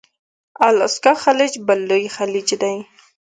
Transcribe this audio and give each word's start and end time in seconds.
الاسکا 0.67 1.13
خلیج 1.23 1.53
بل 1.67 1.79
لوی 1.89 2.07
خلیج 2.15 2.49
دی. 2.61 2.75